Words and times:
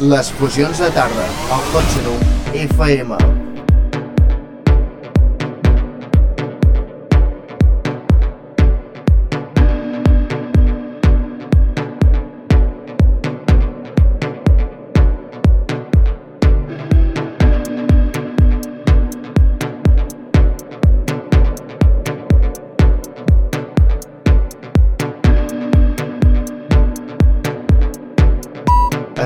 Les 0.00 0.30
fusions 0.38 0.78
de 0.78 0.90
tarda, 0.94 1.26
al 1.50 1.70
Hot 1.74 1.96
FM. 2.54 3.33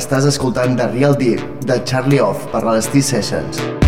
Estàs 0.08 0.24
escoltant 0.24 0.78
The 0.78 0.86
Real 0.94 1.18
Deep 1.20 1.66
de 1.68 1.76
Charlie 1.84 2.22
Off 2.24 2.48
per 2.48 2.64
les 2.64 2.88
T-Sessions. 2.94 3.87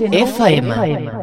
Seno 0.00 0.16
FM. 0.16 1.19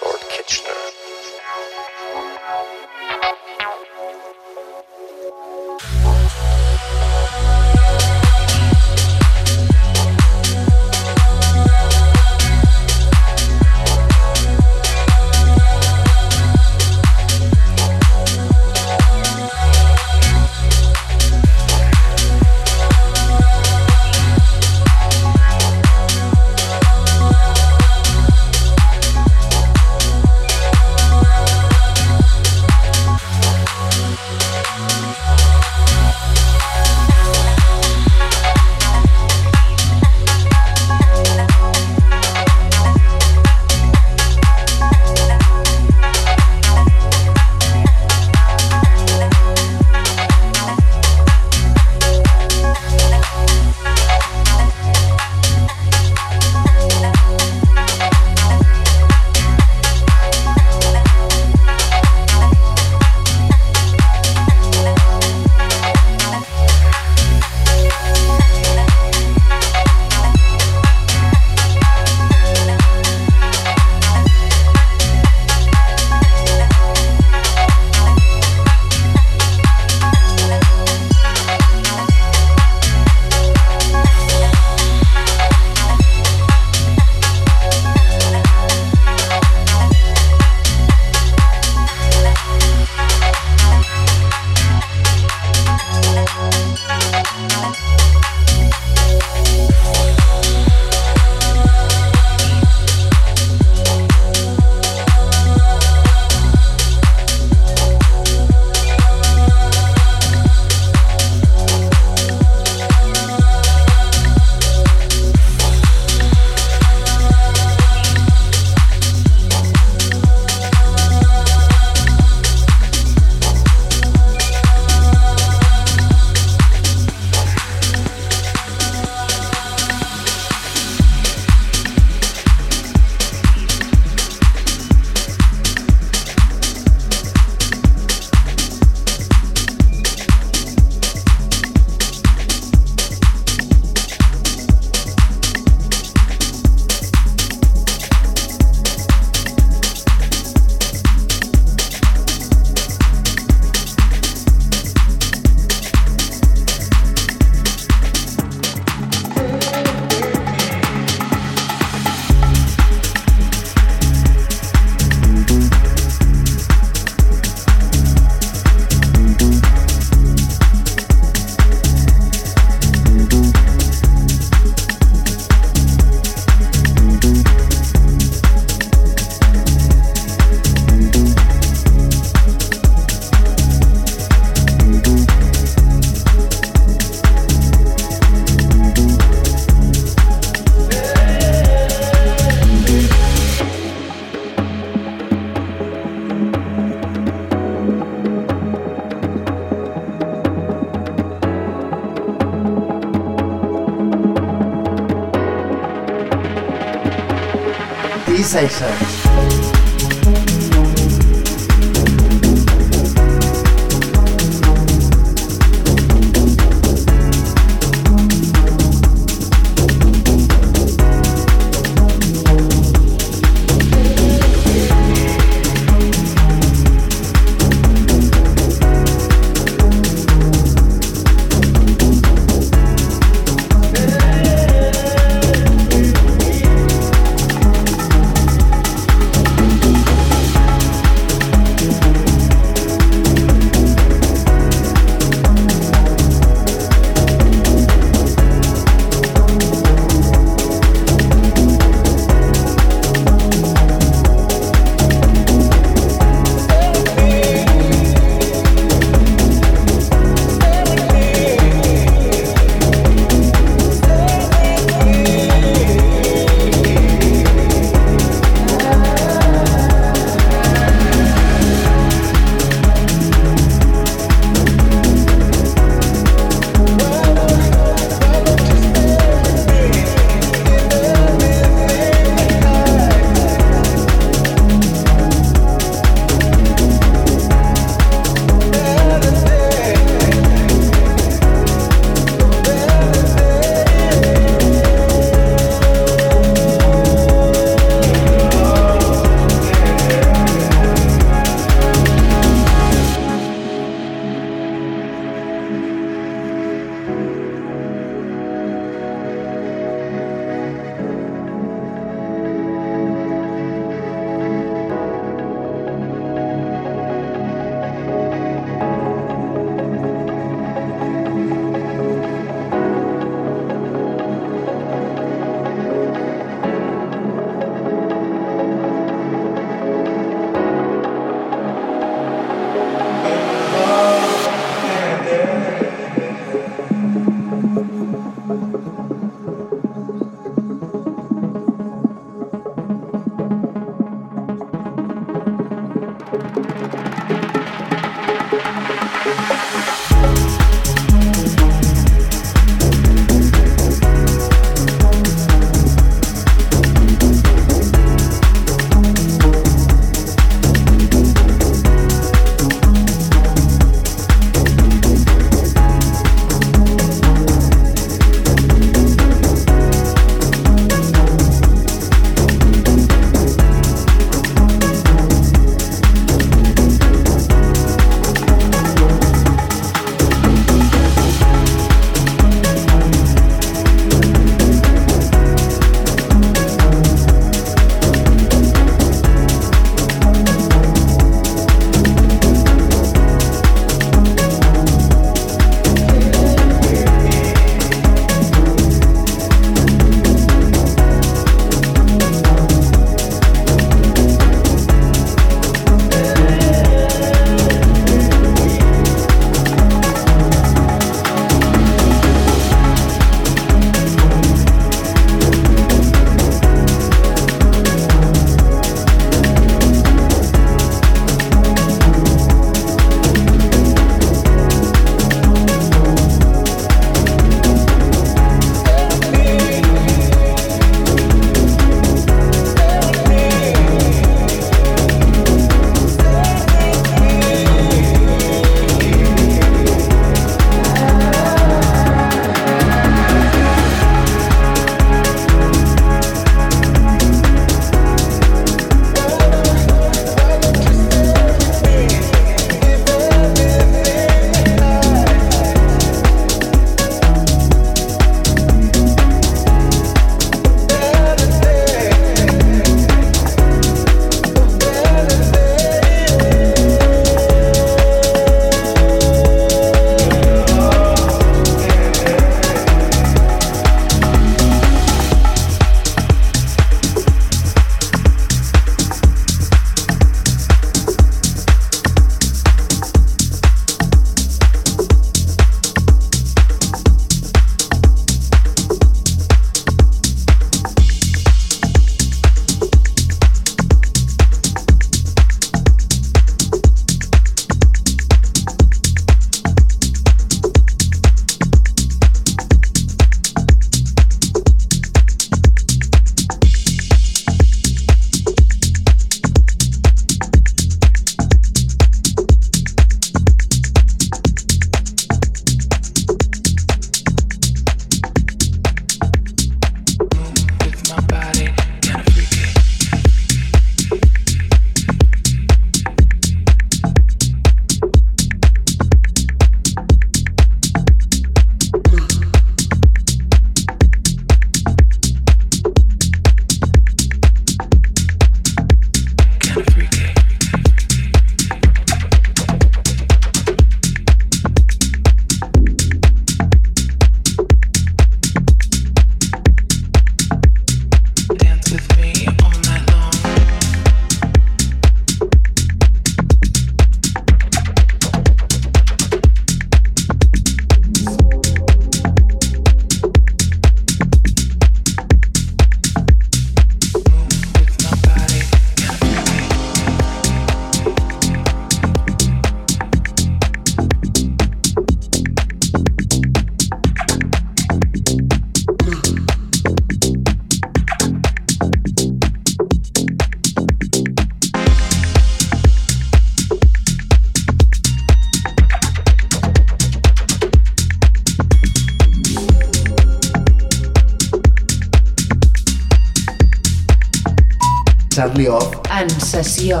Off 598.64 598.96
En 599.10 599.28
sessió. 599.44 600.00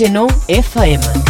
S9 0.00 0.28
FM. 0.48 1.29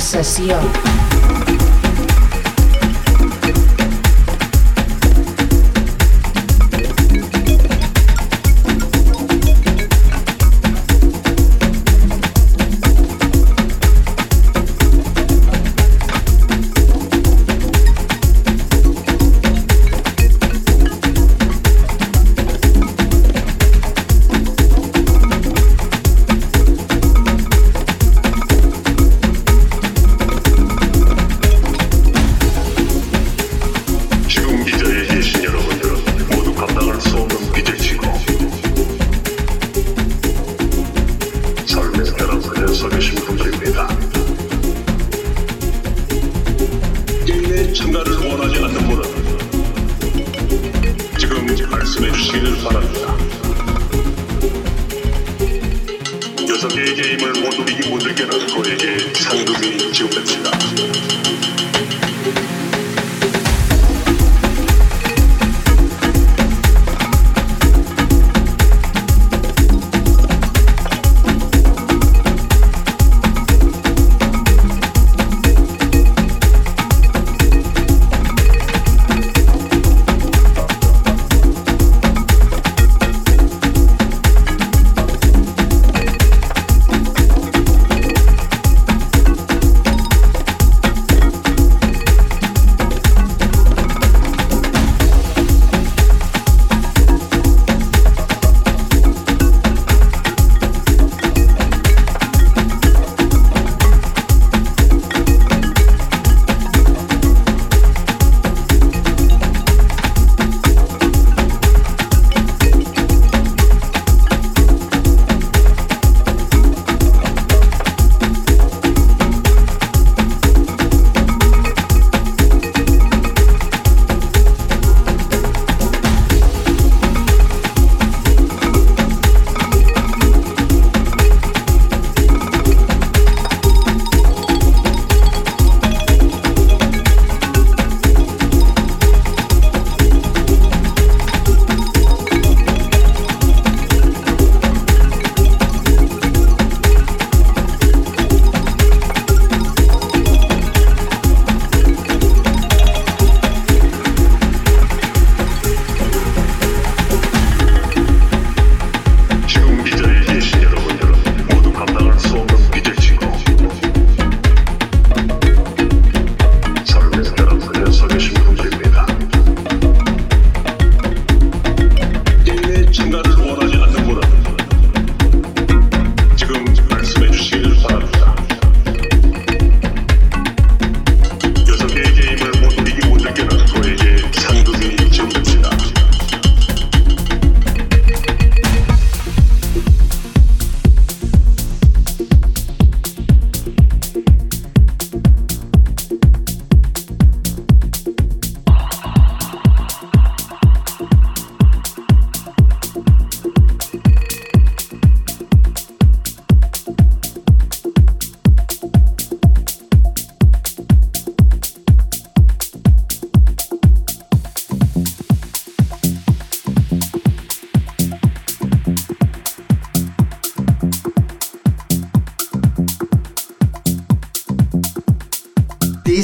sensación. 0.00 0.79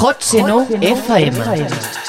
Hot 0.00 0.22
Seno 0.22 0.64
FM. 0.80 2.07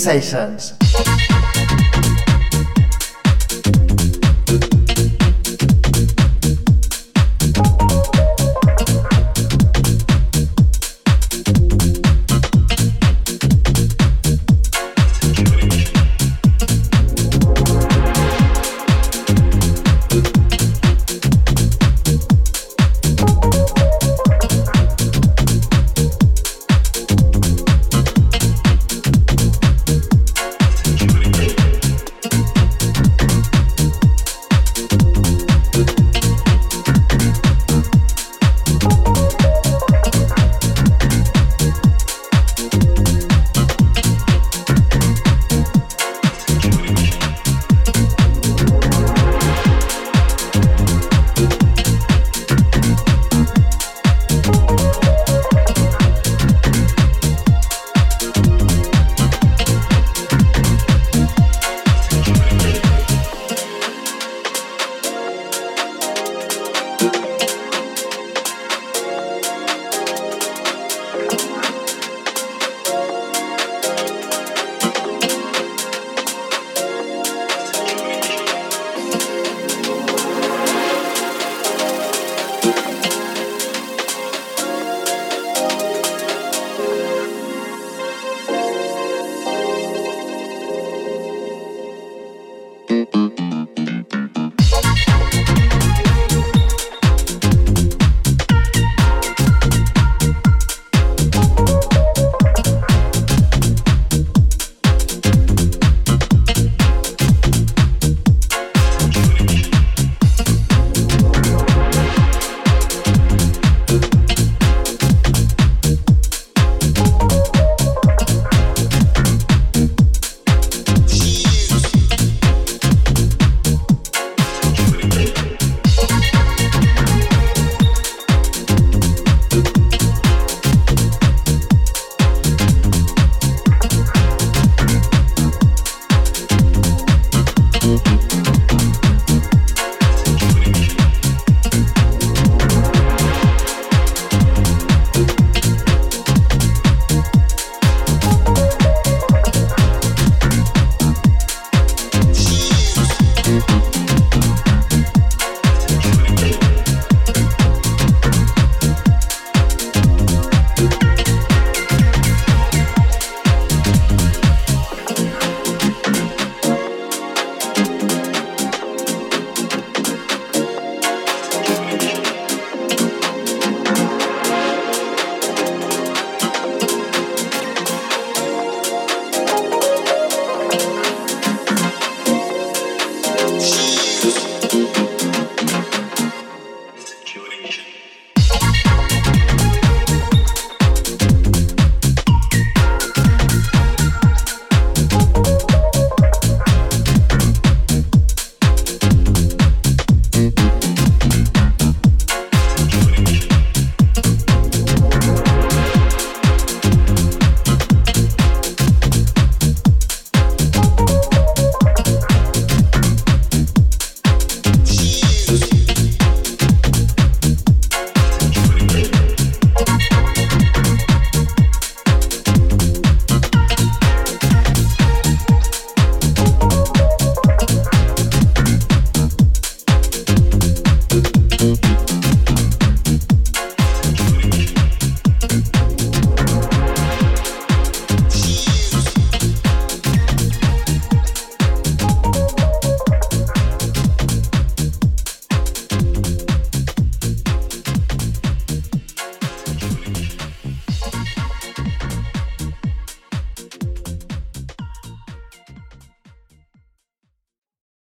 T-Sessions. 0.00 0.79